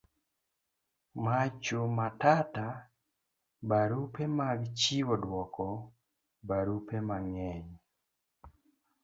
[1.25, 2.67] Macho Matata.
[3.69, 5.67] barupe mag chiwo duoko.
[6.47, 7.67] barupe mang'eny